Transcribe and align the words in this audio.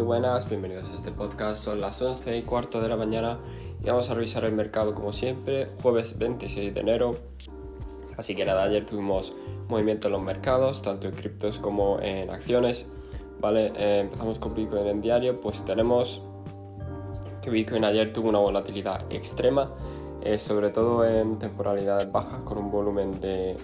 buenas, 0.00 0.48
bienvenidos 0.48 0.90
a 0.90 0.94
este 0.94 1.12
podcast. 1.12 1.62
Son 1.62 1.80
las 1.80 2.02
11 2.02 2.36
y 2.36 2.42
cuarto 2.42 2.80
de 2.80 2.88
la 2.88 2.96
mañana 2.96 3.38
y 3.82 3.86
vamos 3.86 4.10
a 4.10 4.14
revisar 4.14 4.44
el 4.44 4.52
mercado 4.52 4.94
como 4.94 5.12
siempre, 5.12 5.68
jueves 5.82 6.18
26 6.18 6.74
de 6.74 6.80
enero. 6.80 7.14
Así 8.16 8.34
que 8.34 8.44
nada, 8.44 8.64
ayer 8.64 8.84
tuvimos 8.84 9.34
movimiento 9.68 10.08
en 10.08 10.12
los 10.12 10.22
mercados, 10.22 10.82
tanto 10.82 11.06
en 11.06 11.14
criptos 11.14 11.58
como 11.58 12.00
en 12.00 12.30
acciones. 12.30 12.90
Vale, 13.40 13.72
eh, 13.76 14.00
empezamos 14.00 14.38
con 14.38 14.54
Bitcoin 14.54 14.86
en 14.86 15.00
diario, 15.00 15.40
pues 15.40 15.64
tenemos 15.64 16.22
que 17.40 17.50
Bitcoin 17.50 17.84
ayer 17.84 18.12
tuvo 18.12 18.30
una 18.30 18.40
volatilidad 18.40 19.04
extrema, 19.10 19.72
eh, 20.22 20.38
sobre 20.38 20.70
todo 20.70 21.04
en 21.04 21.38
temporalidades 21.38 22.10
bajas 22.10 22.42
con 22.42 22.58
un 22.58 22.70
volumen 22.70 23.20
de, 23.20 23.56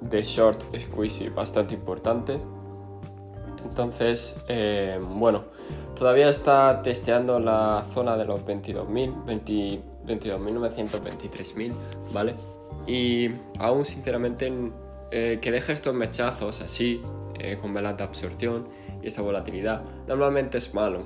de 0.00 0.22
short 0.22 0.62
squeeze 0.78 1.30
bastante 1.30 1.74
importante. 1.74 2.38
Entonces, 3.64 4.38
eh, 4.48 4.98
bueno, 5.00 5.44
todavía 5.96 6.28
está 6.28 6.82
testeando 6.82 7.40
la 7.40 7.84
zona 7.92 8.16
de 8.16 8.24
los 8.24 8.44
22.000, 8.44 9.24
22.923.000, 10.06 11.72
¿vale? 12.12 12.34
Y 12.86 13.30
aún 13.58 13.84
sinceramente 13.84 14.52
eh, 15.10 15.38
que 15.40 15.50
deje 15.50 15.72
estos 15.72 15.94
mechazos 15.94 16.60
así, 16.60 17.00
eh, 17.38 17.58
con 17.60 17.74
velas 17.74 17.96
de 17.96 18.04
absorción 18.04 18.68
y 19.02 19.06
esta 19.06 19.22
volatilidad, 19.22 19.82
normalmente 20.06 20.58
es 20.58 20.74
malo. 20.74 21.00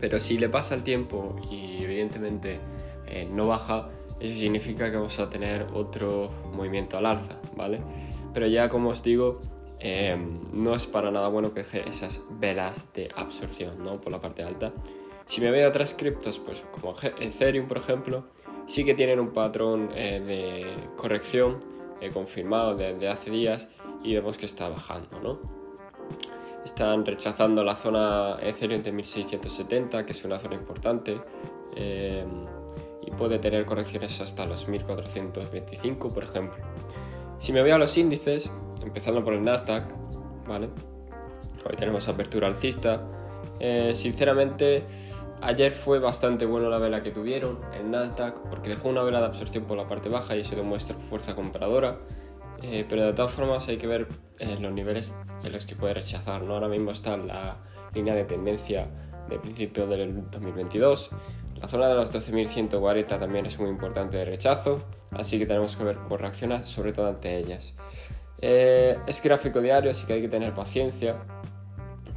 Pero 0.00 0.20
si 0.20 0.38
le 0.38 0.48
pasa 0.48 0.74
el 0.74 0.82
tiempo 0.82 1.36
y 1.50 1.82
evidentemente 1.82 2.60
no 3.32 3.48
baja, 3.48 3.88
eso 4.20 4.38
significa 4.38 4.90
que 4.90 4.96
vamos 4.96 5.18
a 5.18 5.30
tener 5.30 5.66
otro 5.72 6.30
movimiento 6.52 6.98
al 6.98 7.06
alza, 7.06 7.36
¿vale? 7.56 7.80
Pero 8.34 8.46
ya 8.46 8.68
como 8.68 8.90
os 8.90 9.02
digo, 9.02 9.40
Em, 9.80 10.40
no 10.52 10.74
es 10.74 10.86
para 10.86 11.10
nada 11.10 11.28
bueno 11.28 11.54
que 11.54 11.60
deje 11.60 11.88
esas 11.88 12.24
velas 12.30 12.92
de 12.94 13.10
absorción 13.14 13.82
¿no? 13.82 14.00
por 14.00 14.10
la 14.10 14.20
parte 14.20 14.42
alta. 14.42 14.72
Si 15.26 15.40
me 15.40 15.62
a 15.62 15.68
otras 15.68 15.94
criptos, 15.94 16.38
pues 16.38 16.64
como 16.72 16.94
Ethereum 17.20 17.68
por 17.68 17.76
ejemplo, 17.76 18.24
sí 18.66 18.84
que 18.84 18.94
tienen 18.94 19.20
un 19.20 19.30
patrón 19.30 19.90
eh, 19.94 20.20
de 20.20 20.96
corrección 20.96 21.58
eh, 22.00 22.10
confirmado 22.10 22.74
desde 22.74 23.08
hace 23.08 23.30
días 23.30 23.68
y 24.02 24.14
vemos 24.14 24.36
que 24.36 24.46
está 24.46 24.68
bajando. 24.68 25.20
¿no? 25.20 25.38
Están 26.64 27.06
rechazando 27.06 27.62
la 27.62 27.76
zona 27.76 28.38
Ethereum 28.42 28.82
de 28.82 28.92
1670, 28.92 30.04
que 30.04 30.12
es 30.12 30.24
una 30.24 30.38
zona 30.40 30.54
importante, 30.54 31.20
em, 31.76 32.46
y 33.06 33.10
puede 33.12 33.38
tener 33.38 33.64
correcciones 33.64 34.20
hasta 34.20 34.44
los 34.44 34.66
1425, 34.66 36.08
por 36.08 36.24
ejemplo. 36.24 36.62
Si 37.38 37.52
me 37.52 37.62
voy 37.62 37.70
a 37.70 37.78
los 37.78 37.96
índices, 37.96 38.50
empezando 38.88 39.22
por 39.22 39.34
el 39.34 39.44
Nasdaq, 39.44 39.84
¿vale? 40.46 40.70
Hoy 41.68 41.76
tenemos 41.76 42.08
apertura 42.08 42.46
alcista. 42.46 43.02
Eh, 43.60 43.92
sinceramente, 43.94 44.82
ayer 45.42 45.72
fue 45.72 45.98
bastante 45.98 46.46
bueno 46.46 46.68
la 46.68 46.78
vela 46.78 47.02
que 47.02 47.10
tuvieron 47.10 47.58
el 47.78 47.90
Nasdaq 47.90 48.48
porque 48.48 48.70
dejó 48.70 48.88
una 48.88 49.02
vela 49.02 49.20
de 49.20 49.26
absorción 49.26 49.64
por 49.64 49.76
la 49.76 49.86
parte 49.86 50.08
baja 50.08 50.36
y 50.36 50.40
eso 50.40 50.56
demuestra 50.56 50.96
fuerza 50.96 51.34
compradora. 51.34 51.98
Eh, 52.62 52.84
pero 52.88 53.06
de 53.06 53.12
todas 53.12 53.30
formas 53.30 53.68
hay 53.68 53.76
que 53.76 53.86
ver 53.86 54.08
eh, 54.38 54.56
los 54.58 54.72
niveles 54.72 55.14
en 55.44 55.52
los 55.52 55.66
que 55.66 55.76
puede 55.76 55.94
rechazar. 55.94 56.42
¿no? 56.42 56.54
Ahora 56.54 56.68
mismo 56.68 56.90
está 56.90 57.16
la 57.16 57.58
línea 57.94 58.14
de 58.14 58.24
tendencia 58.24 58.88
de 59.28 59.38
principio 59.38 59.86
del 59.86 60.30
2022. 60.30 61.10
La 61.60 61.68
zona 61.68 61.88
de 61.88 61.94
los 61.94 62.12
12.140 62.12 63.18
también 63.18 63.44
es 63.44 63.58
muy 63.58 63.68
importante 63.68 64.16
de 64.16 64.24
rechazo, 64.24 64.78
así 65.10 65.40
que 65.40 65.46
tenemos 65.46 65.76
que 65.76 65.82
ver 65.82 65.96
cómo 65.96 66.16
reacciona, 66.16 66.64
sobre 66.66 66.92
todo 66.92 67.08
ante 67.08 67.36
ellas. 67.36 67.74
Eh, 68.40 68.96
es 69.06 69.22
gráfico 69.22 69.60
diario, 69.60 69.90
así 69.90 70.06
que 70.06 70.14
hay 70.14 70.22
que 70.22 70.28
tener 70.28 70.54
paciencia. 70.54 71.16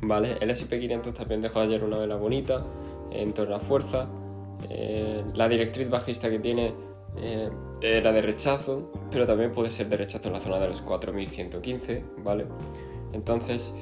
¿vale? 0.02 0.38
El 0.40 0.50
SP500 0.50 1.14
también 1.14 1.42
dejó 1.42 1.60
ayer 1.60 1.84
una 1.84 1.98
vela 1.98 2.16
bonita 2.16 2.62
en 3.12 3.34
torno 3.34 3.56
a 3.56 3.60
fuerza. 3.60 4.08
Eh, 4.70 5.24
la 5.34 5.48
directriz 5.48 5.90
bajista 5.90 6.30
que 6.30 6.40
tiene 6.40 6.74
eh, 7.18 7.50
era 7.82 8.12
de 8.12 8.22
rechazo, 8.22 8.92
pero 9.10 9.26
también 9.26 9.52
puede 9.52 9.72
ser 9.72 9.90
de 9.90 9.98
rechazo 9.98 10.28
en 10.28 10.34
la 10.34 10.42
zona 10.42 10.60
de 10.60 10.68
los 10.68 10.82
4115, 10.82 12.04
¿vale? 12.20 12.46
Entonces 13.14 13.74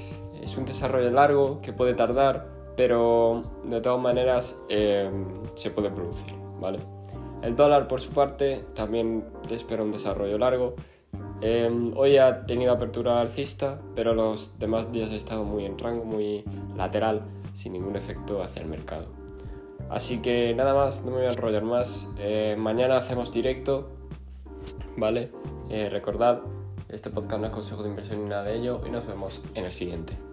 es 0.42 0.58
un 0.58 0.66
desarrollo 0.66 1.12
largo 1.12 1.62
que 1.62 1.74
puede 1.74 1.94
tardar, 1.94 2.48
pero 2.76 3.42
de 3.66 3.82
todas 3.82 4.02
maneras 4.02 4.58
se 4.70 5.70
puede 5.70 5.92
producir, 5.92 6.34
¿vale? 6.60 6.80
El 7.44 7.56
dólar 7.56 7.88
por 7.88 8.02
su 8.02 8.12
parte 8.12 8.66
también 8.74 9.24
espera 9.50 9.84
un 9.84 9.92
desarrollo 9.92 10.38
largo 10.38 10.76
Em, 11.42 11.94
hoy 11.96 12.18
ha 12.18 12.46
tenido 12.46 12.74
apertura 12.74 13.22
alcista, 13.22 13.80
pero 13.96 14.14
los 14.14 14.58
demás 14.60 14.92
días 14.92 15.10
ha 15.12 15.16
estado 15.16 15.44
muy 15.44 15.66
en 15.66 15.80
rango, 15.80 16.04
muy 16.04 16.44
lateral, 16.76 17.22
sin 17.54 17.74
ningún 17.74 17.96
efecto 17.96 18.42
hacia 18.44 18.62
el 18.62 18.68
mercado. 18.68 19.08
Así 19.90 20.22
que 20.22 20.54
nada 20.54 20.74
más, 20.74 21.04
no 21.04 21.12
me 21.12 21.18
voy 21.18 21.26
a 21.26 21.30
enrollar 21.30 21.64
más. 21.64 22.08
Eh, 22.20 22.56
mañana 22.58 22.98
hacemos 22.98 23.32
directo, 23.32 23.90
¿vale? 24.98 25.32
Eh, 25.70 25.90
recordad, 25.90 26.42
este 26.90 27.10
podcast 27.10 27.42
no 27.42 27.48
es 27.48 27.54
consejo 27.54 27.84
de 27.84 27.90
inversión 27.90 28.24
ni 28.24 28.30
nada 28.30 28.44
de 28.44 28.56
ello 28.56 28.82
y 28.86 28.90
nos 28.90 29.08
vemos 29.08 29.42
en 29.56 29.66
el 29.66 29.72
siguiente. 29.72 30.29